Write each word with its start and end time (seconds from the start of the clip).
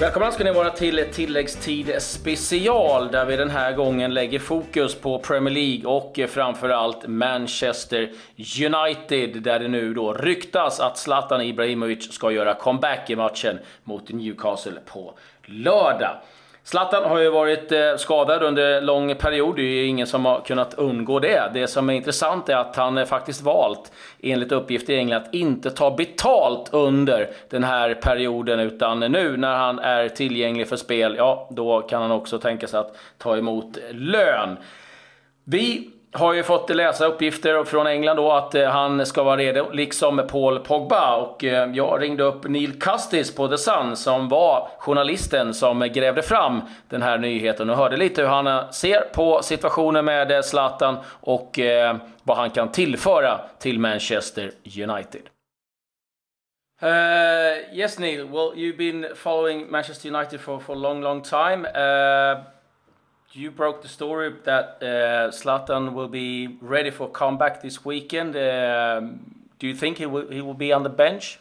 Välkomna 0.00 0.32
ska 0.32 0.44
ni 0.44 0.52
vara 0.52 0.70
till 0.70 1.04
tilläggstid 1.12 1.92
special 1.98 3.10
där 3.10 3.24
vi 3.24 3.36
den 3.36 3.50
här 3.50 3.72
gången 3.72 4.14
lägger 4.14 4.38
fokus 4.38 4.94
på 4.94 5.18
Premier 5.18 5.54
League 5.54 5.86
och 5.86 6.20
framförallt 6.30 7.06
Manchester 7.06 8.12
United 8.66 9.42
där 9.42 9.58
det 9.58 9.68
nu 9.68 9.94
då 9.94 10.12
ryktas 10.14 10.80
att 10.80 10.98
Zlatan 10.98 11.40
Ibrahimovic 11.40 12.12
ska 12.12 12.30
göra 12.30 12.54
comeback 12.54 13.10
i 13.10 13.16
matchen 13.16 13.58
mot 13.84 14.08
Newcastle 14.08 14.80
på 14.86 15.14
lördag. 15.44 16.16
Zlatan 16.64 17.04
har 17.04 17.18
ju 17.18 17.30
varit 17.30 17.72
eh, 17.72 17.96
skadad 17.96 18.42
under 18.42 18.80
lång 18.80 19.14
period. 19.14 19.56
Det 19.56 19.62
är 19.62 19.64
ju 19.64 19.86
ingen 19.86 20.06
som 20.06 20.24
har 20.24 20.40
kunnat 20.40 20.74
undgå 20.74 21.18
det. 21.18 21.50
Det 21.54 21.66
som 21.66 21.90
är 21.90 21.94
intressant 21.94 22.48
är 22.48 22.56
att 22.56 22.76
han 22.76 23.06
faktiskt 23.06 23.42
valt, 23.42 23.92
enligt 24.22 24.52
uppgift 24.52 24.90
i 24.90 24.96
England, 24.96 25.22
att 25.22 25.34
inte 25.34 25.70
ta 25.70 25.90
betalt 25.90 26.68
under 26.72 27.30
den 27.50 27.64
här 27.64 27.94
perioden. 27.94 28.60
Utan 28.60 29.00
nu 29.00 29.36
när 29.36 29.54
han 29.54 29.78
är 29.78 30.08
tillgänglig 30.08 30.68
för 30.68 30.76
spel, 30.76 31.14
ja, 31.18 31.48
då 31.50 31.80
kan 31.80 32.02
han 32.02 32.10
också 32.10 32.38
tänka 32.38 32.66
sig 32.66 32.80
att 32.80 32.96
ta 33.18 33.36
emot 33.36 33.78
lön. 33.90 34.56
Vi 35.44 35.90
har 36.12 36.32
ju 36.32 36.42
fått 36.42 36.70
läsa 36.70 37.06
uppgifter 37.06 37.64
från 37.64 37.86
England 37.86 38.16
då 38.16 38.32
att 38.32 38.54
eh, 38.54 38.68
han 38.68 39.06
ska 39.06 39.22
vara 39.22 39.36
redo, 39.36 39.70
liksom 39.72 40.26
Paul 40.28 40.58
Pogba. 40.58 41.16
Och 41.16 41.44
eh, 41.44 41.70
jag 41.72 42.02
ringde 42.02 42.22
upp 42.22 42.48
Neil 42.48 42.80
Custis 42.80 43.34
på 43.34 43.48
The 43.48 43.58
Sun 43.58 43.96
som 43.96 44.28
var 44.28 44.68
journalisten 44.78 45.54
som 45.54 45.80
grävde 45.80 46.22
fram 46.22 46.60
den 46.88 47.02
här 47.02 47.18
nyheten 47.18 47.70
och 47.70 47.76
hörde 47.76 47.96
lite 47.96 48.22
hur 48.22 48.28
han 48.28 48.46
eh, 48.46 48.70
ser 48.70 49.00
på 49.00 49.42
situationen 49.42 50.04
med 50.04 50.44
Zlatan 50.44 50.96
och 51.20 51.58
vad 52.22 52.36
han 52.36 52.50
kan 52.50 52.72
tillföra 52.72 53.40
till 53.58 53.78
Manchester 53.78 54.50
United. 54.64 55.22
Uh, 56.82 57.76
yes, 57.78 57.98
Neil. 57.98 58.24
Well, 58.24 58.52
you've 58.56 58.76
been 58.76 59.06
following 59.14 59.70
Manchester 59.70 60.08
United 60.08 60.40
for, 60.40 60.60
for 60.60 60.72
a 60.72 60.78
long, 60.78 61.02
long 61.02 61.22
time. 61.22 61.66
Uh, 61.66 62.40
you 63.32 63.50
broke 63.50 63.82
the 63.82 63.88
story 63.88 64.34
that 64.44 64.78
uh, 64.82 65.30
Zlatan 65.30 65.92
will 65.92 66.08
be 66.08 66.58
ready 66.60 66.90
for 66.90 67.08
comeback 67.08 67.62
this 67.62 67.84
weekend. 67.84 68.36
Um, 68.36 69.46
do 69.58 69.68
you 69.68 69.74
think 69.74 69.98
he 69.98 70.06
will 70.06 70.28
he 70.28 70.40
will 70.40 70.54
be 70.54 70.72
on 70.72 70.82
the 70.82 70.88
bench? 70.88 71.38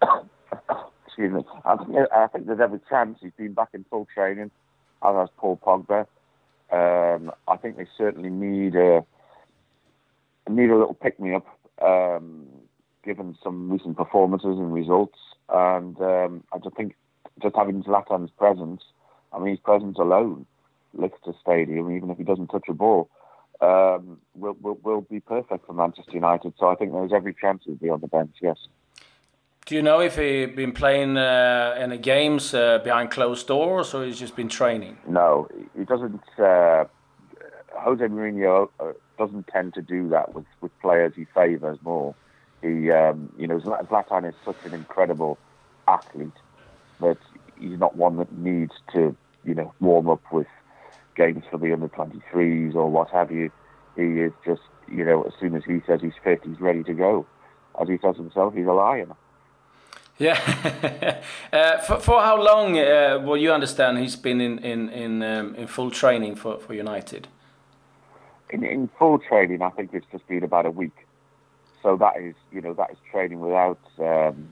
Excuse 1.06 1.32
me. 1.32 1.42
I 1.64 1.76
think, 1.76 1.90
I 2.12 2.26
think 2.28 2.46
there's 2.46 2.60
every 2.60 2.80
chance 2.88 3.18
he's 3.20 3.32
been 3.36 3.52
back 3.52 3.68
in 3.72 3.84
full 3.90 4.06
training, 4.14 4.50
as 5.02 5.14
has 5.14 5.28
Paul 5.36 5.56
Pogba. 5.56 6.06
Um, 6.70 7.32
I 7.48 7.56
think 7.56 7.76
they 7.76 7.86
certainly 7.96 8.30
need 8.30 8.74
a 8.74 9.04
need 10.48 10.70
a 10.70 10.76
little 10.76 10.94
pick 10.94 11.18
me 11.18 11.34
up, 11.34 11.46
um, 11.82 12.46
given 13.04 13.36
some 13.42 13.70
recent 13.70 13.96
performances 13.96 14.58
and 14.58 14.72
results. 14.72 15.18
And 15.48 16.00
um, 16.00 16.44
I 16.52 16.58
just 16.58 16.76
think 16.76 16.94
just 17.42 17.56
having 17.56 17.82
Zlatan's 17.82 18.30
presence 18.30 18.82
I 19.34 19.38
mean, 19.38 19.50
his 19.50 19.60
presence 19.60 19.98
alone 19.98 20.46
lifts 20.92 21.18
the 21.26 21.34
stadium, 21.40 21.94
even 21.94 22.10
if 22.10 22.18
he 22.18 22.24
doesn't 22.24 22.48
touch 22.48 22.64
a 22.68 22.72
ball, 22.72 23.10
um, 23.60 24.18
will, 24.34 24.56
will, 24.60 24.78
will 24.82 25.00
be 25.02 25.20
perfect 25.20 25.66
for 25.66 25.72
Manchester 25.72 26.12
United. 26.12 26.54
So 26.58 26.68
I 26.68 26.74
think 26.76 26.92
there's 26.92 27.12
every 27.12 27.34
chance 27.34 27.62
he'll 27.64 27.74
be 27.74 27.88
on 27.88 28.00
the 28.00 28.08
bench, 28.08 28.36
yes. 28.40 28.56
Do 29.66 29.74
you 29.74 29.82
know 29.82 30.00
if 30.00 30.16
he's 30.16 30.54
been 30.54 30.72
playing 30.72 31.16
uh, 31.16 31.74
any 31.78 31.96
games 31.96 32.52
uh, 32.52 32.80
behind 32.84 33.10
closed 33.10 33.46
doors 33.46 33.94
or 33.94 34.04
he's 34.04 34.18
just 34.18 34.36
been 34.36 34.50
training? 34.50 34.98
No, 35.08 35.48
he 35.76 35.84
doesn't. 35.84 36.20
Uh, 36.38 36.84
Jose 37.72 38.04
Mourinho 38.04 38.68
uh, 38.78 38.92
doesn't 39.18 39.46
tend 39.46 39.72
to 39.74 39.82
do 39.82 40.08
that 40.10 40.34
with, 40.34 40.44
with 40.60 40.78
players 40.80 41.14
he 41.16 41.24
favours 41.34 41.78
more. 41.82 42.14
He, 42.60 42.90
um, 42.90 43.32
you 43.38 43.46
know, 43.46 43.58
Zlatan 43.58 44.28
is 44.28 44.34
such 44.44 44.56
an 44.66 44.74
incredible 44.74 45.38
athlete 45.88 46.28
that 47.00 47.18
he's 47.58 47.78
not 47.78 47.96
one 47.96 48.16
that 48.18 48.32
needs 48.36 48.72
to 48.92 49.16
you 49.44 49.54
know, 49.54 49.72
warm 49.80 50.08
up 50.08 50.22
with 50.32 50.46
games 51.16 51.44
for 51.50 51.58
the 51.58 51.72
under 51.72 51.88
23s 51.88 52.74
or 52.74 52.90
what 52.90 53.10
have 53.10 53.30
you. 53.30 53.50
He 53.96 54.02
is 54.02 54.32
just, 54.44 54.62
you 54.90 55.04
know, 55.04 55.22
as 55.22 55.32
soon 55.38 55.54
as 55.54 55.64
he 55.64 55.80
says 55.86 56.00
he's 56.00 56.12
fit, 56.22 56.40
he's 56.44 56.60
ready 56.60 56.82
to 56.84 56.94
go. 56.94 57.26
As 57.80 57.88
he 57.88 57.98
says 57.98 58.16
himself, 58.16 58.54
he's 58.54 58.66
a 58.66 58.72
lion. 58.72 59.12
Yeah. 60.18 61.22
uh, 61.52 61.78
for, 61.78 61.98
for 61.98 62.22
how 62.22 62.40
long 62.40 62.78
uh, 62.78 63.20
will 63.24 63.36
you 63.36 63.52
understand 63.52 63.98
he's 63.98 64.16
been 64.16 64.40
in 64.40 64.58
in 64.60 64.88
in, 64.90 65.22
um, 65.22 65.54
in 65.56 65.66
full 65.66 65.90
training 65.90 66.36
for, 66.36 66.58
for 66.58 66.74
United? 66.74 67.28
In, 68.50 68.64
in 68.64 68.88
full 68.98 69.18
training, 69.18 69.62
I 69.62 69.70
think 69.70 69.90
it's 69.92 70.06
just 70.12 70.26
been 70.28 70.44
about 70.44 70.66
a 70.66 70.70
week. 70.70 70.94
So 71.82 71.96
that 71.96 72.16
is, 72.16 72.34
you 72.52 72.60
know, 72.60 72.74
that 72.74 72.90
is 72.92 72.96
training 73.10 73.40
without, 73.40 73.80
um, 73.98 74.48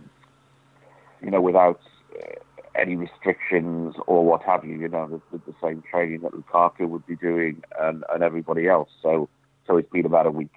you 1.23 1.31
know, 1.31 1.41
without 1.41 1.81
uh, 2.15 2.35
any 2.75 2.97
restrictions 2.97 3.95
or 4.07 4.25
what 4.25 4.43
have 4.43 4.65
you. 4.65 4.79
You 4.79 4.89
know, 4.89 5.23
the, 5.31 5.39
the 5.39 5.55
same 5.63 5.83
training 5.91 6.21
that 6.21 6.33
Lukaku 6.33 6.89
would 6.89 7.07
be 7.07 7.17
doing 7.17 7.63
and, 7.79 8.05
and 8.13 8.23
everybody 8.23 8.69
else. 8.69 8.89
So, 9.03 9.29
so 9.67 9.77
it's 9.77 9.91
been 9.91 10.07
about 10.07 10.27
a 10.27 10.31
week. 10.31 10.53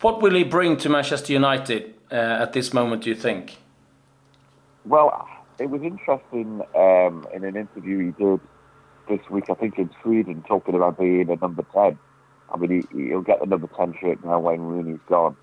What 0.00 0.22
will 0.22 0.34
he 0.34 0.44
bring 0.44 0.76
to 0.78 0.88
Manchester 0.88 1.32
United 1.32 1.94
uh, 2.10 2.14
at 2.14 2.52
this 2.52 2.72
moment? 2.72 3.04
Do 3.04 3.10
you 3.10 3.16
think? 3.16 3.58
Well, 4.86 5.28
it 5.58 5.68
was 5.68 5.82
interesting 5.82 6.62
um, 6.74 7.26
in 7.34 7.44
an 7.44 7.56
interview 7.56 8.06
he 8.06 8.10
did 8.12 8.40
this 9.08 9.20
week. 9.28 9.50
I 9.50 9.54
think 9.54 9.78
in 9.78 9.90
Sweden, 10.02 10.42
talking 10.48 10.74
about 10.74 10.98
being 10.98 11.28
a 11.30 11.36
number 11.36 11.64
ten. 11.74 11.98
I 12.52 12.56
mean, 12.56 12.86
he, 12.92 13.12
will 13.12 13.20
get 13.20 13.40
the 13.40 13.46
number 13.46 13.68
ten 13.76 13.94
shirt 14.00 14.24
now 14.24 14.40
when 14.40 14.60
Rooney's 14.60 15.00
gone. 15.06 15.36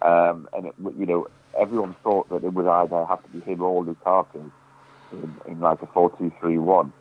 Um, 0.00 0.48
and 0.52 0.66
it, 0.66 0.74
you 0.96 1.06
know, 1.06 1.26
everyone 1.58 1.96
thought 2.04 2.28
that 2.28 2.44
it 2.44 2.52
would 2.52 2.68
either 2.68 3.04
have 3.04 3.22
to 3.24 3.28
be 3.30 3.40
him 3.40 3.62
or 3.62 3.84
Lukaku 3.84 4.52
in, 5.12 5.34
in 5.46 5.60
like 5.60 5.82
a 5.82 5.86
4-2-3-1. 5.86 6.92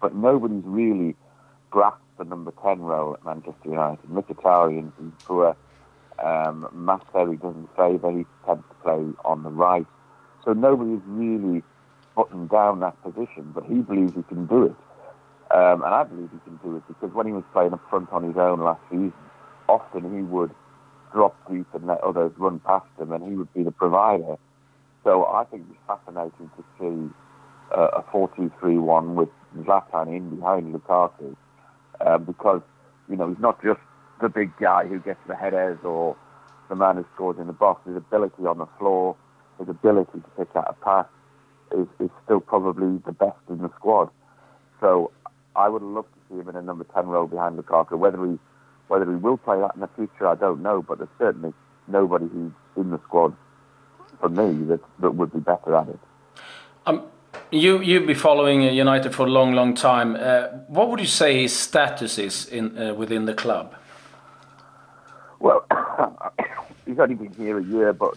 But 0.00 0.14
nobody's 0.14 0.64
really 0.64 1.16
grasped 1.70 2.02
the 2.18 2.24
number 2.24 2.52
10 2.62 2.80
role 2.80 3.14
at 3.14 3.24
Manchester 3.24 3.70
United. 3.70 4.04
Mkhitaryan's 4.10 4.94
been 4.96 5.12
poor. 5.24 5.56
Um, 6.22 6.68
Terry 7.12 7.36
doesn't 7.36 7.68
favour. 7.76 8.10
He 8.10 8.26
tends 8.46 8.64
to 8.68 8.74
play 8.82 9.04
on 9.24 9.42
the 9.42 9.50
right. 9.50 9.86
So 10.44 10.52
nobody's 10.52 11.02
really 11.06 11.62
buttoned 12.16 12.50
down 12.50 12.80
that 12.80 13.00
position, 13.02 13.52
but 13.54 13.64
he 13.64 13.76
believes 13.76 14.14
he 14.16 14.22
can 14.22 14.46
do 14.46 14.64
it. 14.64 14.76
Um, 15.50 15.82
and 15.82 15.94
I 15.94 16.04
believe 16.04 16.28
he 16.32 16.38
can 16.44 16.58
do 16.62 16.76
it 16.76 16.82
because 16.88 17.14
when 17.14 17.26
he 17.26 17.32
was 17.32 17.44
playing 17.52 17.72
up 17.72 17.80
front 17.88 18.10
on 18.12 18.22
his 18.24 18.36
own 18.36 18.60
last 18.60 18.82
season, 18.90 19.12
often 19.68 20.14
he 20.14 20.22
would 20.22 20.50
drop 21.12 21.34
deep 21.50 21.66
and 21.72 21.86
let 21.86 22.00
others 22.02 22.32
run 22.36 22.60
past 22.60 22.86
him, 22.98 23.12
and 23.12 23.24
he 23.24 23.34
would 23.34 23.52
be 23.54 23.62
the 23.62 23.70
provider. 23.70 24.36
So 25.08 25.24
I 25.24 25.44
think 25.44 25.64
it's 25.70 25.78
fascinating 25.86 26.50
to 26.58 26.64
see 26.78 27.14
uh, 27.74 27.88
a 27.96 28.02
4-2-3-1 28.12 29.14
with 29.14 29.30
Zlatan 29.56 30.14
in 30.14 30.36
behind 30.36 30.74
Lukaku 30.74 31.34
uh, 32.04 32.18
because, 32.18 32.60
you 33.08 33.16
know, 33.16 33.30
he's 33.30 33.40
not 33.40 33.62
just 33.64 33.80
the 34.20 34.28
big 34.28 34.54
guy 34.60 34.86
who 34.86 34.98
gets 34.98 35.20
the 35.26 35.34
headers 35.34 35.78
or 35.82 36.14
the 36.68 36.76
man 36.76 36.96
who 36.96 37.06
scores 37.14 37.38
in 37.40 37.46
the 37.46 37.54
box. 37.54 37.86
His 37.86 37.96
ability 37.96 38.42
on 38.42 38.58
the 38.58 38.68
floor, 38.78 39.16
his 39.58 39.70
ability 39.70 40.12
to 40.12 40.28
pick 40.36 40.54
out 40.54 40.66
a 40.68 40.84
pass 40.84 41.06
is, 41.72 41.86
is 42.00 42.10
still 42.26 42.40
probably 42.40 43.00
the 43.06 43.12
best 43.12 43.40
in 43.48 43.62
the 43.62 43.70
squad. 43.76 44.10
So 44.78 45.10
I 45.56 45.70
would 45.70 45.80
love 45.80 46.04
to 46.04 46.20
see 46.28 46.38
him 46.38 46.50
in 46.50 46.56
a 46.56 46.60
number 46.60 46.84
10 46.84 47.06
role 47.06 47.26
behind 47.26 47.58
Lukaku. 47.58 47.96
Whether 47.96 48.26
he, 48.26 48.38
whether 48.88 49.10
he 49.10 49.16
will 49.16 49.38
play 49.38 49.58
that 49.58 49.74
in 49.74 49.80
the 49.80 49.88
future, 49.96 50.26
I 50.26 50.34
don't 50.34 50.62
know, 50.62 50.84
but 50.86 50.98
there's 50.98 51.08
certainly 51.18 51.54
nobody 51.86 52.26
who's 52.26 52.52
in 52.76 52.90
the 52.90 53.00
squad 53.06 53.34
for 54.20 54.28
me 54.28 54.64
that, 54.66 54.80
that 55.00 55.10
would 55.12 55.32
be 55.32 55.40
better 55.40 55.74
at 55.76 55.88
it. 55.88 55.98
Um, 56.86 57.02
you 57.50 57.80
you've 57.80 58.06
been 58.06 58.16
following 58.16 58.66
uh, 58.66 58.70
United 58.70 59.14
for 59.14 59.26
a 59.26 59.30
long, 59.30 59.52
long 59.52 59.74
time. 59.74 60.16
Uh, 60.16 60.48
what 60.68 60.90
would 60.90 61.00
you 61.00 61.06
say 61.06 61.42
his 61.42 61.54
status 61.56 62.18
is 62.18 62.46
in 62.46 62.76
uh, 62.78 62.94
within 62.94 63.24
the 63.26 63.34
club? 63.34 63.74
Well, 65.40 65.64
he's 66.86 66.98
only 66.98 67.14
been 67.14 67.32
here 67.32 67.58
a 67.58 67.64
year, 67.64 67.92
but 67.92 68.14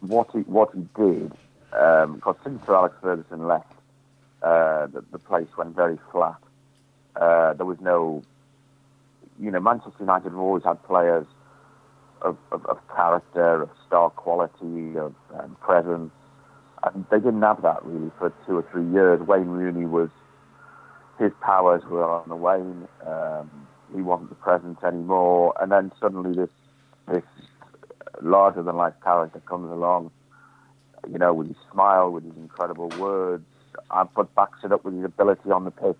what 0.00 0.28
he 0.32 0.40
what 0.40 0.70
he 0.74 0.80
did, 0.94 1.32
because 1.70 2.36
um, 2.36 2.36
since 2.44 2.62
Alex 2.68 2.94
Ferguson 3.02 3.46
left, 3.46 3.72
uh, 4.42 4.86
the, 4.86 5.04
the, 5.12 5.18
place 5.18 5.48
went 5.56 5.74
very 5.74 5.98
flat. 6.12 6.40
Uh, 7.16 7.54
there 7.54 7.66
was 7.66 7.80
no, 7.80 8.22
you 9.40 9.50
know, 9.50 9.60
Manchester 9.60 9.96
United 10.00 10.30
have 10.30 10.38
always 10.38 10.64
had 10.64 10.82
players 10.84 11.26
of, 12.22 12.36
of, 12.52 12.64
of 12.66 12.78
character, 12.94 13.62
of 13.62 13.70
star 13.86 14.10
quality, 14.10 14.96
of 14.98 15.14
um, 15.38 15.56
presence. 15.60 16.12
And 16.82 17.04
they 17.10 17.18
didn't 17.18 17.42
have 17.42 17.62
that 17.62 17.84
really 17.84 18.10
for 18.18 18.32
two 18.46 18.58
or 18.58 18.64
three 18.70 18.88
years. 18.90 19.20
Wayne 19.20 19.48
Rooney 19.48 19.86
was, 19.86 20.10
his 21.18 21.32
powers 21.40 21.82
were 21.88 22.04
on 22.04 22.28
the 22.28 22.36
wane. 22.36 22.86
Um, 23.06 23.50
he 23.94 24.02
wasn't 24.02 24.30
the 24.30 24.36
presence 24.36 24.78
anymore. 24.84 25.54
And 25.60 25.72
then 25.72 25.92
suddenly 26.00 26.34
this, 26.34 26.50
this 27.08 27.24
larger 28.20 28.62
than 28.62 28.76
life 28.76 28.94
character 29.02 29.40
comes 29.40 29.70
along, 29.70 30.10
you 31.10 31.18
know, 31.18 31.32
with 31.34 31.48
his 31.48 31.56
smile, 31.72 32.10
with 32.10 32.24
his 32.24 32.36
incredible 32.36 32.88
words, 32.98 33.44
but 34.14 34.34
backs 34.34 34.58
it 34.64 34.72
up 34.72 34.84
with 34.84 34.94
his 34.94 35.04
ability 35.04 35.50
on 35.50 35.64
the 35.64 35.70
pitch. 35.70 35.96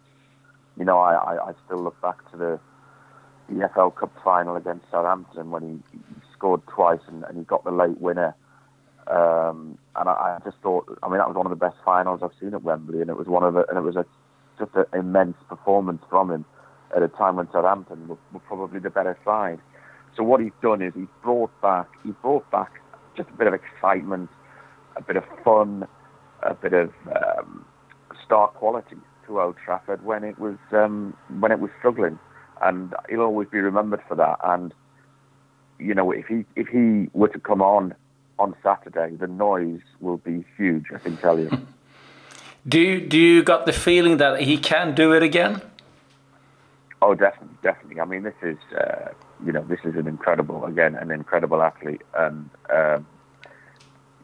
You 0.78 0.84
know, 0.84 0.98
I, 0.98 1.14
I, 1.14 1.48
I 1.50 1.52
still 1.64 1.82
look 1.82 2.00
back 2.02 2.30
to 2.32 2.36
the, 2.36 2.60
the 3.48 3.54
EFL 3.54 3.94
Cup 3.94 4.12
final 4.24 4.56
against 4.56 4.84
Southampton 4.90 5.50
when 5.50 5.62
he, 5.62 5.98
he 5.98 6.04
scored 6.32 6.60
twice 6.66 7.00
and, 7.08 7.24
and, 7.24 7.38
he 7.38 7.44
got 7.44 7.64
the 7.64 7.70
late 7.70 8.00
winner. 8.00 8.34
Um, 9.06 9.78
and 9.94 10.08
I, 10.08 10.12
I, 10.12 10.38
just 10.44 10.56
thought, 10.62 10.86
I 11.02 11.08
mean, 11.08 11.18
that 11.18 11.28
was 11.28 11.36
one 11.36 11.46
of 11.46 11.50
the 11.50 11.56
best 11.56 11.76
finals 11.84 12.20
I've 12.22 12.36
seen 12.40 12.54
at 12.54 12.62
Wembley, 12.62 13.00
and 13.00 13.08
it 13.08 13.16
was 13.16 13.28
one 13.28 13.44
of 13.44 13.54
the, 13.54 13.64
and 13.68 13.78
it 13.78 13.82
was 13.82 13.96
a, 13.96 14.04
just 14.58 14.74
an 14.74 14.84
immense 14.98 15.36
performance 15.48 16.02
from 16.10 16.30
him 16.30 16.44
at 16.94 17.02
a 17.02 17.08
time 17.08 17.36
when 17.36 17.48
Southampton 17.52 18.08
were, 18.08 18.18
were 18.32 18.40
probably 18.40 18.80
the 18.80 18.90
better 18.90 19.16
side. 19.24 19.60
So 20.16 20.22
what 20.22 20.40
he's 20.40 20.52
done 20.62 20.82
is 20.82 20.92
he's 20.94 21.06
brought 21.22 21.50
back, 21.60 21.88
he 22.02 22.10
brought 22.10 22.50
back 22.50 22.72
just 23.16 23.28
a 23.28 23.32
bit 23.32 23.46
of 23.46 23.54
excitement, 23.54 24.30
a 24.96 25.02
bit 25.02 25.16
of 25.16 25.24
fun, 25.44 25.86
a 26.42 26.54
bit 26.54 26.72
of 26.72 26.90
um, 27.14 27.64
star 28.24 28.48
quality 28.48 28.96
to 29.26 29.40
Old 29.40 29.56
Trafford 29.62 30.04
when 30.04 30.24
it 30.24 30.38
was 30.38 30.56
um, 30.72 31.16
when 31.40 31.52
it 31.52 31.60
was 31.60 31.70
struggling, 31.78 32.18
and 32.62 32.94
he'll 33.08 33.22
always 33.22 33.48
be 33.48 33.58
remembered 33.58 34.02
for 34.08 34.14
that. 34.16 34.38
And 34.44 34.72
you 35.78 35.94
know, 35.94 36.10
if 36.10 36.26
he 36.26 36.44
if 36.54 36.68
he 36.68 37.08
were 37.12 37.28
to 37.28 37.38
come 37.38 37.62
on 37.62 37.94
on 38.38 38.54
Saturday, 38.62 39.16
the 39.16 39.26
noise 39.26 39.80
will 40.00 40.18
be 40.18 40.44
huge. 40.56 40.86
I 40.94 40.98
can 40.98 41.16
tell 41.16 41.38
you. 41.38 41.50
do 42.68 42.80
you, 42.80 43.00
do 43.06 43.18
you 43.18 43.42
got 43.42 43.66
the 43.66 43.72
feeling 43.72 44.18
that 44.18 44.40
he 44.40 44.58
can 44.58 44.94
do 44.94 45.12
it 45.12 45.22
again? 45.22 45.62
Oh, 47.02 47.14
definitely, 47.14 47.56
definitely. 47.62 48.00
I 48.00 48.04
mean, 48.04 48.22
this 48.22 48.34
is 48.42 48.56
uh, 48.74 49.10
you 49.44 49.52
know 49.52 49.62
this 49.62 49.80
is 49.84 49.94
an 49.96 50.06
incredible 50.06 50.64
again 50.64 50.94
an 50.94 51.10
incredible 51.10 51.62
athlete, 51.62 52.02
and 52.16 52.48
um, 52.74 53.06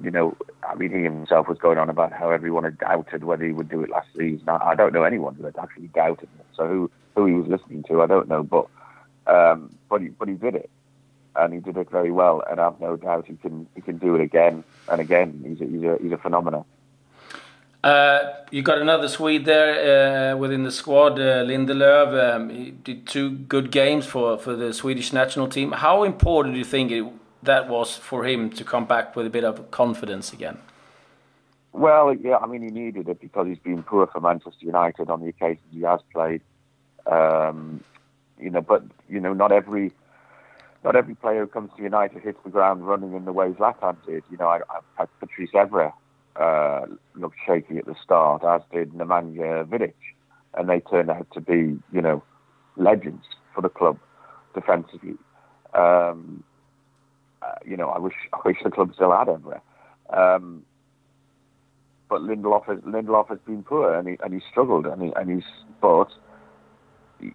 you 0.02 0.10
know, 0.10 0.36
I 0.68 0.74
mean, 0.74 0.90
he 0.90 1.02
himself 1.02 1.48
was 1.48 1.58
going 1.58 1.78
on 1.78 1.88
about 1.88 2.12
how 2.12 2.30
everyone 2.30 2.64
had 2.64 2.78
doubted 2.78 3.24
whether 3.24 3.44
he 3.44 3.52
would 3.52 3.68
do 3.68 3.82
it 3.82 3.90
last 3.90 4.08
season. 4.16 4.48
I, 4.48 4.70
I 4.70 4.74
don't 4.74 4.92
know 4.92 5.04
anyone 5.04 5.34
who 5.34 5.44
had 5.44 5.56
actually 5.58 5.88
doubted 5.88 6.28
him. 6.28 6.44
So 6.56 6.66
who 6.66 6.90
who 7.14 7.26
he 7.26 7.34
was 7.34 7.46
listening 7.46 7.82
to, 7.84 8.02
I 8.02 8.06
don't 8.06 8.28
know, 8.28 8.42
but 8.42 8.66
um, 9.26 9.74
but 9.88 10.00
he 10.02 10.08
but 10.08 10.28
he 10.28 10.34
did 10.34 10.54
it, 10.54 10.70
and 11.36 11.52
he 11.52 11.60
did 11.60 11.76
it 11.76 11.90
very 11.90 12.10
well. 12.10 12.42
And 12.50 12.60
I've 12.60 12.80
no 12.80 12.96
doubt 12.96 13.26
he 13.26 13.36
can 13.36 13.66
he 13.74 13.80
can 13.80 13.98
do 13.98 14.14
it 14.14 14.20
again 14.20 14.64
and 14.88 15.00
again. 15.00 15.42
He's 15.46 15.60
a, 15.60 15.70
he's 15.70 15.82
a, 15.82 15.98
he's 16.02 16.12
a 16.12 16.18
phenomenon. 16.18 16.64
Uh, 17.82 18.34
you 18.52 18.62
got 18.62 18.78
another 18.78 19.08
Swede 19.08 19.44
there 19.44 20.32
uh, 20.32 20.36
within 20.36 20.62
the 20.62 20.70
squad, 20.70 21.18
uh, 21.18 21.42
Lindelöf. 21.44 22.36
Um, 22.36 22.48
he 22.48 22.70
did 22.70 23.08
two 23.08 23.30
good 23.30 23.72
games 23.72 24.06
for, 24.06 24.38
for 24.38 24.54
the 24.54 24.72
Swedish 24.72 25.12
national 25.12 25.48
team. 25.48 25.72
How 25.72 26.04
important 26.04 26.54
do 26.54 26.58
you 26.58 26.64
think 26.64 26.92
it, 26.92 27.04
that 27.42 27.68
was 27.68 27.96
for 27.96 28.24
him 28.24 28.50
to 28.50 28.64
come 28.64 28.84
back 28.84 29.16
with 29.16 29.26
a 29.26 29.30
bit 29.30 29.44
of 29.44 29.70
confidence 29.70 30.32
again? 30.32 30.58
Well, 31.72 32.14
yeah, 32.14 32.36
I 32.36 32.46
mean, 32.46 32.62
he 32.62 32.70
needed 32.70 33.08
it 33.08 33.20
because 33.20 33.46
he's 33.46 33.58
been 33.58 33.82
poor 33.82 34.06
for 34.06 34.20
Manchester 34.20 34.64
United 34.64 35.08
on 35.08 35.20
the 35.22 35.28
occasions 35.28 35.66
he 35.72 35.80
has 35.82 36.00
played. 36.12 36.42
Um, 37.06 37.82
you 38.38 38.50
know, 38.50 38.60
but 38.60 38.84
you 39.08 39.20
know, 39.20 39.32
not 39.32 39.52
every 39.52 39.92
not 40.84 40.96
every 40.96 41.14
player 41.14 41.40
who 41.42 41.46
comes 41.46 41.70
to 41.76 41.82
United 41.82 42.22
hits 42.22 42.38
the 42.44 42.50
ground 42.50 42.86
running 42.86 43.14
in 43.14 43.24
the 43.24 43.32
way 43.32 43.48
Zlatan 43.50 43.96
did. 44.06 44.24
You 44.30 44.36
know, 44.36 44.48
I, 44.48 44.60
I, 44.98 45.06
Patrice 45.20 45.50
Evra 45.54 45.92
uh, 46.36 46.86
looked 47.14 47.36
shaky 47.46 47.78
at 47.78 47.86
the 47.86 47.94
start, 48.02 48.44
as 48.44 48.62
did 48.72 48.92
Nemanja 48.92 49.64
Vidic, 49.66 49.94
and 50.54 50.68
they 50.68 50.80
turned 50.80 51.10
out 51.10 51.26
to 51.32 51.40
be, 51.40 51.78
you 51.92 52.00
know, 52.00 52.22
legends 52.76 53.24
for 53.54 53.60
the 53.60 53.68
club 53.68 53.98
defensively. 54.54 55.14
Um, 55.74 56.42
uh, 57.42 57.54
you 57.64 57.76
know, 57.76 57.88
I 57.88 57.98
wish 57.98 58.14
I 58.32 58.38
wish 58.44 58.58
the 58.62 58.70
club 58.70 58.92
still 58.94 59.12
had 59.12 59.28
Evra. 59.28 59.60
Um, 60.10 60.64
but 62.08 62.20
Lindelof 62.20 62.66
has 62.66 62.78
Lindelof 62.80 63.28
has 63.28 63.38
been 63.46 63.62
poor 63.62 63.94
and 63.94 64.06
he 64.08 64.16
and 64.22 64.34
he 64.34 64.40
struggled 64.50 64.86
and 64.86 65.02
he 65.02 65.12
and 65.16 65.30
he's 65.30 65.50
but 65.80 66.08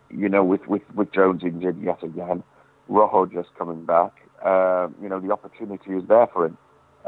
you 0.09 0.29
know 0.29 0.43
with 0.43 0.67
with 0.67 0.83
with 0.93 1.11
Jones 1.11 1.41
injured 1.43 1.81
yet 1.81 2.03
again, 2.03 2.43
Rojo 2.87 3.25
just 3.25 3.49
coming 3.57 3.85
back. 3.85 4.13
Um, 4.45 4.95
you 5.01 5.09
know 5.09 5.19
the 5.19 5.31
opportunity 5.31 5.93
is 5.93 6.07
there 6.07 6.27
for 6.27 6.45
him. 6.45 6.57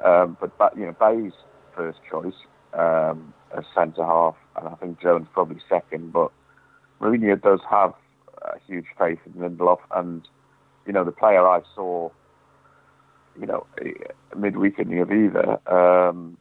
Um, 0.04 0.38
but, 0.40 0.58
but 0.58 0.78
you 0.78 0.86
know 0.86 0.96
Bailly's 1.00 1.34
first 1.76 2.00
choice 2.10 2.34
um, 2.74 3.34
as 3.56 3.64
centre 3.76 4.06
half, 4.06 4.36
and 4.56 4.68
I 4.68 4.76
think 4.76 5.02
Jones 5.02 5.28
probably 5.34 5.60
second. 5.70 6.12
But 6.12 6.32
Mourinho 7.00 7.40
does 7.42 7.60
have 7.70 7.94
a 8.42 8.58
huge 8.66 8.86
faith 8.98 9.20
in 9.26 9.34
Lindelof, 9.34 9.80
and 9.96 10.28
you 10.86 10.94
know 10.94 11.04
the 11.04 11.12
player 11.12 11.48
I 11.48 11.62
saw, 11.76 12.10
you 13.40 13.48
know, 13.48 13.66
midweek 14.36 14.80
in 14.80 14.90
the 14.90 14.98
Aviva. 14.98 15.72
Um, 15.72 16.38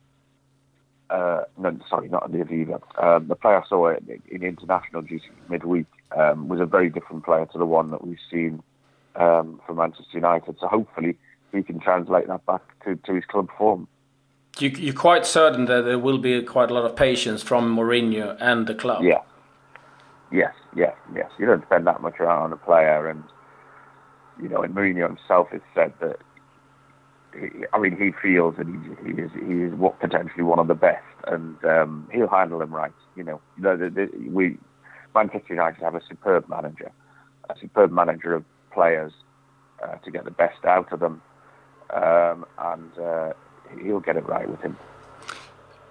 uh, 1.10 1.44
no, 1.56 1.78
sorry, 1.88 2.08
not 2.08 2.26
in 2.26 2.38
the 2.38 2.44
Aviva. 2.44 2.80
Um, 3.02 3.28
the 3.28 3.36
player 3.36 3.62
I 3.62 3.68
saw 3.68 3.90
in, 3.90 4.22
in 4.30 4.42
international 4.42 5.02
duty 5.02 5.30
midweek 5.48 5.86
um, 6.16 6.48
was 6.48 6.60
a 6.60 6.66
very 6.66 6.90
different 6.90 7.24
player 7.24 7.46
to 7.46 7.58
the 7.58 7.66
one 7.66 7.90
that 7.90 8.06
we've 8.06 8.18
seen 8.30 8.62
um, 9.16 9.60
from 9.66 9.76
Manchester 9.76 10.04
United. 10.12 10.56
So 10.60 10.68
hopefully 10.68 11.16
he 11.52 11.62
can 11.62 11.80
translate 11.80 12.28
that 12.28 12.44
back 12.44 12.62
to, 12.84 12.96
to 12.96 13.14
his 13.14 13.24
club 13.24 13.48
form 13.56 13.88
you, 14.60 14.70
you're 14.70 14.94
quite 14.94 15.26
certain 15.26 15.66
that 15.66 15.84
there 15.84 15.98
will 15.98 16.18
be 16.18 16.42
quite 16.42 16.70
a 16.70 16.74
lot 16.74 16.84
of 16.84 16.96
patience 16.96 17.42
from 17.42 17.76
Mourinho 17.76 18.36
and 18.40 18.66
the 18.66 18.74
club. 18.74 19.02
Yeah. 19.04 19.20
Yes, 20.30 20.52
yes, 20.76 20.94
yes. 21.14 21.30
You 21.38 21.46
don't 21.46 21.64
spend 21.64 21.86
that 21.86 22.02
much 22.02 22.20
around 22.20 22.42
on 22.42 22.52
a 22.52 22.56
player, 22.56 23.08
and 23.08 23.24
you 24.40 24.48
know, 24.48 24.62
and 24.62 24.74
Mourinho 24.74 25.06
himself 25.06 25.48
has 25.52 25.62
said 25.74 25.92
that. 26.00 26.18
I 27.72 27.78
mean, 27.78 27.96
he 27.96 28.12
feels 28.22 28.56
that 28.56 28.66
he, 28.66 29.12
he 29.12 29.22
is 29.22 29.30
he 29.32 29.62
is 29.62 29.74
what 29.74 29.98
potentially 30.00 30.42
one 30.42 30.58
of 30.58 30.68
the 30.68 30.74
best, 30.74 31.04
and 31.26 31.62
um, 31.64 32.08
he'll 32.12 32.28
handle 32.28 32.58
them 32.58 32.74
right. 32.74 32.92
You 33.16 33.24
know, 33.24 33.40
the, 33.58 33.76
the, 33.76 33.90
the, 33.90 34.28
we 34.30 34.58
Manchester 35.14 35.54
United 35.54 35.82
have 35.82 35.94
a 35.94 36.02
superb 36.08 36.48
manager, 36.48 36.90
a 37.50 37.54
superb 37.60 37.90
manager 37.92 38.34
of 38.34 38.44
players 38.72 39.12
uh, 39.82 39.96
to 39.96 40.10
get 40.10 40.24
the 40.24 40.30
best 40.30 40.64
out 40.64 40.92
of 40.92 41.00
them, 41.00 41.22
um, 41.90 42.46
and 42.58 42.98
uh, 42.98 43.32
he'll 43.82 44.00
get 44.00 44.16
it 44.16 44.26
right 44.26 44.48
with 44.48 44.60
him. 44.60 44.76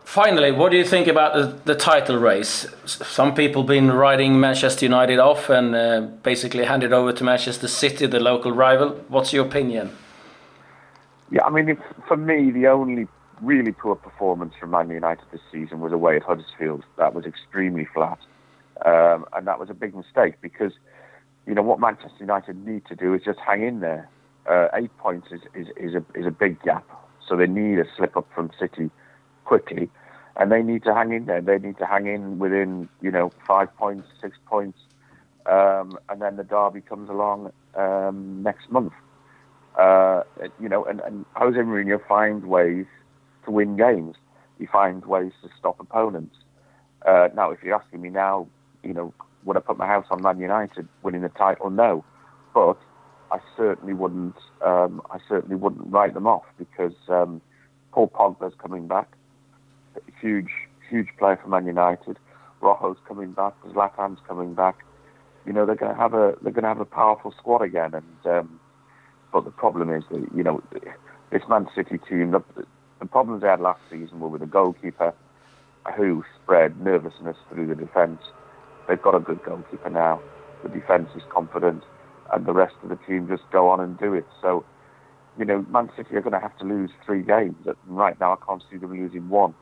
Finally, 0.04 0.54
what 0.54 0.72
do 0.72 0.78
you 0.78 0.86
think 0.86 1.08
about 1.08 1.34
the, 1.36 1.74
the 1.74 1.76
title 1.76 2.18
race? 2.18 2.66
Some 2.86 3.36
people 3.36 3.64
have 3.64 3.68
been 3.68 3.92
riding 3.92 4.40
Manchester 4.40 4.86
United 4.86 5.20
off 5.20 5.50
and 5.50 5.76
uh, 5.76 6.02
basically 6.24 6.64
handed 6.64 6.94
over 6.94 7.12
to 7.12 7.24
Manchester 7.26 7.68
City, 7.68 8.08
the 8.08 8.20
local 8.20 8.54
rival. 8.54 8.92
What's 9.10 9.34
your 9.34 9.46
opinion? 9.46 9.92
Yeah, 11.32 11.44
I 11.44 11.50
mean, 11.50 11.70
if, 11.70 11.78
for 12.08 12.18
me, 12.18 12.52
the 12.52 12.68
only 12.68 13.08
really 13.42 13.72
poor 13.72 13.96
performance 13.96 14.54
from 14.60 14.72
Man 14.72 14.90
United 14.90 15.26
this 15.32 15.42
season 15.52 15.80
was 15.80 15.92
away 15.92 16.16
at 16.16 16.24
Huddersfield. 16.24 16.84
That 16.98 17.14
was 17.14 17.26
extremely 17.26 17.88
flat, 17.94 18.20
um, 18.86 19.26
and 19.34 19.46
that 19.48 19.60
was 19.60 19.70
a 19.70 19.74
big 19.74 19.96
mistake 19.96 20.36
because 20.42 20.72
you 21.46 21.54
know 21.54 21.62
what 21.62 21.80
Manchester 21.80 22.18
United 22.20 22.66
need 22.66 22.86
to 22.88 22.96
do 22.96 23.14
is 23.14 23.22
just 23.24 23.40
hang 23.40 23.64
in 23.64 23.82
there. 23.82 24.10
Uh, 24.50 24.70
eight 24.76 24.96
points 24.98 25.28
is, 25.32 25.42
is, 25.54 25.68
is, 25.76 25.94
a, 25.94 26.04
is 26.18 26.26
a 26.26 26.32
big 26.32 26.62
gap 26.64 26.86
so 27.28 27.36
they 27.36 27.48
need 27.48 27.80
a 27.80 27.86
slip 27.96 28.16
up 28.16 28.28
from 28.34 28.52
City 28.60 28.90
quickly, 29.46 29.90
and 30.38 30.52
they 30.52 30.62
need 30.62 30.84
to 30.84 30.94
hang 30.94 31.12
in 31.12 31.26
there. 31.26 31.42
They 31.42 31.58
need 31.58 31.78
to 31.80 31.86
hang 31.86 32.08
in 32.08 32.40
within 32.40 32.90
you 33.02 33.12
know 33.12 33.32
five 33.46 33.76
points, 33.76 34.08
six 34.22 34.38
points, 34.46 34.80
um, 35.46 35.98
and 36.10 36.22
then 36.22 36.38
the 36.38 36.44
derby 36.44 36.82
comes 36.82 37.10
along 37.10 37.52
um, 37.76 38.42
next 38.44 38.72
month. 38.72 38.94
You 40.60 40.70
know, 40.70 40.86
and, 40.86 41.00
and 41.02 41.26
Jose 41.36 41.58
Mourinho 41.58 42.00
finds 42.08 42.46
ways 42.46 42.86
to 43.46 43.52
win 43.52 43.78
games. 43.78 44.16
He 44.60 44.66
finds 44.66 45.06
ways 45.06 45.32
to 45.44 45.50
stop 45.58 45.80
opponents. 45.80 46.36
Uh, 47.06 47.30
now, 47.36 47.52
if 47.52 47.60
you're 47.64 47.76
asking 47.76 48.02
me 48.02 48.10
now, 48.10 48.48
you 48.84 48.94
know, 48.94 49.14
would 49.44 49.58
I 49.58 49.60
put 49.60 49.78
my 49.78 49.88
house 49.88 50.06
on 50.10 50.22
Man 50.22 50.40
United 50.40 50.88
winning 51.04 51.22
the 51.22 51.30
title? 51.30 51.70
No, 51.70 52.04
but 52.54 52.78
I 53.32 53.40
certainly 53.56 53.94
wouldn't. 53.94 54.36
Um, 54.66 55.02
I 55.12 55.20
certainly 55.28 55.56
wouldn't 55.56 55.92
write 55.92 56.14
them 56.14 56.28
off 56.28 56.46
because 56.58 56.96
um, 57.08 57.42
Paul 57.92 58.10
Pogba's 58.10 58.56
coming 58.58 58.88
back, 58.88 59.12
huge, 60.20 60.52
huge 60.90 61.08
player 61.18 61.40
for 61.42 61.50
Man 61.50 61.66
United. 61.66 62.18
Rojo's 62.62 62.98
coming 63.08 63.32
back. 63.32 63.54
Zlatan's 63.68 64.20
coming 64.28 64.54
back. 64.54 64.84
You 65.46 65.54
know 65.54 65.66
they're 65.66 65.76
going 65.76 65.94
to 65.94 65.98
have 65.98 66.14
a 66.14 66.36
they're 66.42 66.52
going 66.52 66.64
to 66.64 66.70
have 66.70 66.80
a 66.80 66.86
powerful 66.86 67.34
squad 67.38 67.62
again. 67.62 67.94
And 67.94 68.26
um, 68.26 68.60
but 69.32 69.46
the 69.46 69.52
problem 69.52 69.94
is 69.94 70.04
that 70.12 70.28
you 70.36 70.44
know 70.44 70.62
this 71.32 71.44
Man 71.50 71.68
City 71.76 71.98
team. 72.10 72.32
The, 72.32 72.44
the 73.00 73.06
problems 73.06 73.42
they 73.42 73.48
had 73.48 73.60
last 73.60 73.82
season 73.92 74.20
were 74.20 74.28
with 74.28 74.42
the 74.42 74.48
goalkeeper 74.48 75.14
who 75.96 76.24
spread 76.42 76.82
nervousness 76.82 77.38
through 77.50 77.68
the 77.68 77.76
defence. 77.76 78.22
They've 78.88 79.02
got 79.02 79.16
a 79.16 79.20
good 79.20 79.44
goalkeeper 79.44 79.90
now. 79.90 80.22
The 80.64 80.70
defence 80.70 81.10
is 81.16 81.22
confident 81.30 81.84
and 82.34 82.46
the 82.46 82.54
rest 82.54 82.76
of 82.84 82.90
the 82.90 82.96
team 83.08 83.28
just 83.28 83.44
go 83.52 83.70
on 83.70 83.80
and 83.80 83.98
do 83.98 84.14
it. 84.14 84.26
So, 84.42 84.66
you 85.38 85.46
know, 85.46 85.66
Man 85.70 85.90
City 85.96 86.16
are 86.16 86.22
going 86.22 86.34
to 86.34 86.40
have 86.40 86.58
to 86.60 86.66
lose 86.66 86.90
three 87.06 87.22
games. 87.22 87.56
Right 87.88 88.20
now, 88.20 88.34
I 88.34 88.46
can't 88.46 88.64
see 88.70 88.78
them 88.78 88.92
losing 88.92 89.30
one. 89.30 89.54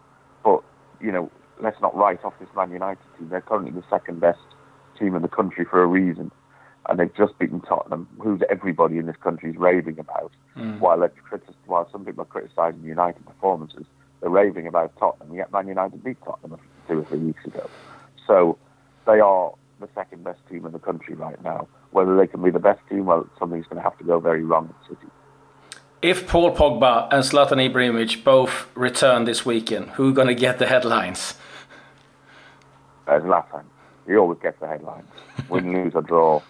But, 0.43 0.61
you 1.01 1.11
know, 1.11 1.31
let's 1.61 1.79
not 1.81 1.95
write 1.95 2.23
off 2.23 2.33
this 2.39 2.49
Man 2.55 2.71
United 2.71 3.03
team. 3.17 3.29
They're 3.29 3.41
currently 3.41 3.71
the 3.71 3.83
second 3.89 4.19
best 4.19 4.39
team 4.97 5.15
in 5.15 5.21
the 5.21 5.27
country 5.27 5.65
for 5.65 5.83
a 5.83 5.87
reason. 5.87 6.31
And 6.87 6.99
they've 6.99 7.15
just 7.15 7.37
beaten 7.39 7.61
Tottenham, 7.61 8.07
who's 8.21 8.41
everybody 8.49 8.97
in 8.97 9.07
this 9.07 9.15
country 9.17 9.49
is 9.49 9.57
raving 9.57 9.97
about. 9.99 10.31
Mm. 10.55 10.79
While, 10.79 11.07
critic- 11.23 11.55
while 11.65 11.89
some 11.91 12.05
people 12.05 12.21
are 12.21 12.25
criticising 12.25 12.83
United 12.83 13.25
performances, 13.25 13.85
they're 14.21 14.29
raving 14.29 14.67
about 14.67 14.95
Tottenham. 14.99 15.35
Yet 15.35 15.51
Man 15.51 15.67
United 15.67 16.03
beat 16.03 16.17
Tottenham 16.23 16.59
two 16.87 16.99
or 16.99 17.05
three 17.05 17.19
weeks 17.19 17.43
ago. 17.45 17.69
So 18.27 18.57
they 19.05 19.19
are 19.19 19.53
the 19.79 19.89
second 19.95 20.23
best 20.23 20.39
team 20.49 20.65
in 20.65 20.71
the 20.71 20.79
country 20.79 21.15
right 21.15 21.41
now. 21.43 21.67
Whether 21.91 22.15
they 22.17 22.27
can 22.27 22.41
be 22.43 22.51
the 22.51 22.59
best 22.59 22.79
team, 22.89 23.05
well, 23.05 23.27
something's 23.39 23.65
going 23.67 23.77
to 23.77 23.83
have 23.83 23.97
to 23.97 24.03
go 24.03 24.19
very 24.19 24.43
wrong 24.43 24.69
at 24.69 24.89
City. 24.89 25.07
if 26.01 26.27
Paul 26.27 26.55
Pogba 26.55 27.07
and 27.11 27.23
Zlatan 27.23 27.59
Ibrahimovic 27.71 28.23
both 28.23 28.67
return 28.75 29.25
this 29.25 29.45
weekend, 29.45 29.89
who 29.91 30.13
gonna 30.13 30.35
get 30.35 30.59
the 30.59 30.67
headlines? 30.67 31.33
Uh, 33.07 33.19
Zlatan. 33.19 33.63
He 34.07 34.15
always 34.15 34.39
gets 34.39 34.59
the 34.59 34.67
headlines. 34.67 35.07
Win, 35.49 35.73
lose 35.73 35.93
or 35.95 36.01
draw. 36.01 36.41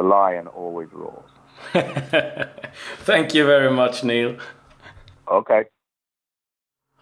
The 0.00 0.06
lion 0.06 0.48
always 0.48 0.88
roars. 0.92 1.30
Thank 3.04 3.34
you 3.34 3.46
very 3.46 3.70
much 3.70 4.02
Neil. 4.02 4.36
Okay. 5.26 5.64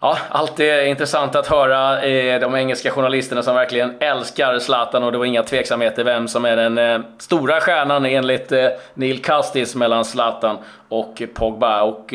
Ja, 0.01 0.17
alltid 0.29 0.87
intressant 0.87 1.35
att 1.35 1.47
höra 1.47 2.01
eh, 2.01 2.39
de 2.39 2.55
engelska 2.55 2.91
journalisterna 2.91 3.43
som 3.43 3.55
verkligen 3.55 3.97
älskar 3.99 4.59
Zlatan 4.59 5.03
och 5.03 5.11
det 5.11 5.17
var 5.17 5.25
inga 5.25 5.43
tveksamheter 5.43 6.03
vem 6.03 6.27
som 6.27 6.45
är 6.45 6.55
den 6.55 6.77
eh, 6.77 6.99
stora 7.17 7.61
stjärnan 7.61 8.05
enligt 8.05 8.51
eh, 8.51 8.69
Neil 8.93 9.21
Kastis 9.21 9.75
mellan 9.75 10.05
Zlatan 10.05 10.57
och 10.89 11.21
Pogba. 11.33 11.83
Och, 11.83 12.13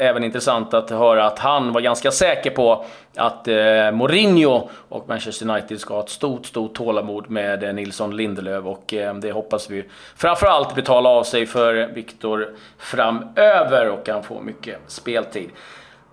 även 0.00 0.24
intressant 0.24 0.74
att 0.74 0.90
höra 0.90 1.26
att 1.26 1.38
han 1.38 1.72
var 1.72 1.80
ganska 1.80 2.10
säker 2.10 2.50
på 2.50 2.84
att 3.16 3.48
eh, 3.48 3.54
Mourinho 3.92 4.68
och 4.88 5.08
Manchester 5.08 5.50
United 5.50 5.80
ska 5.80 5.94
ha 5.94 6.00
ett 6.00 6.08
stort, 6.08 6.46
stort 6.46 6.74
tålamod 6.74 7.30
med 7.30 7.64
eh, 7.64 7.72
Nilsson 7.72 8.16
Lindelöf 8.16 8.64
och 8.64 8.94
eh, 8.94 9.14
det 9.14 9.32
hoppas 9.32 9.70
vi 9.70 9.84
framförallt 10.16 10.74
betala 10.74 11.08
av 11.08 11.22
sig 11.22 11.46
för 11.46 11.86
Viktor 11.94 12.48
framöver 12.78 13.90
och 13.90 14.06
kan 14.06 14.22
få 14.22 14.40
mycket 14.40 14.78
speltid. 14.86 15.50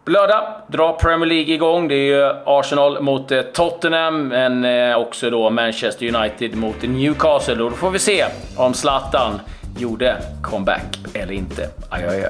Lördag 0.08 0.62
drar 0.68 0.94
Premier 0.94 1.26
League 1.26 1.54
igång. 1.54 1.88
Det 1.88 1.96
är 1.96 2.16
ju 2.16 2.34
Arsenal 2.46 3.02
mot 3.02 3.32
eh, 3.32 3.42
Tottenham, 3.42 4.28
men 4.28 4.66
eh, 4.66 4.98
också 4.98 5.30
då 5.30 5.50
Manchester 5.50 6.16
United 6.16 6.56
mot 6.56 6.82
Newcastle. 6.82 7.64
Och 7.64 7.72
då 7.72 7.78
får 7.78 7.92
vi 7.92 8.00
se 8.00 8.26
om 8.58 8.74
Zlatan 8.74 9.42
gjorde 9.78 10.18
comeback 10.44 10.98
eller 11.14 11.34
inte. 11.34 11.70
Adjö, 11.90 12.10
adjö. 12.10 12.30